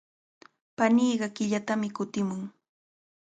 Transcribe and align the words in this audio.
Paniiqa 0.77 1.27
killatami 1.35 1.89
kutimun. 1.97 2.41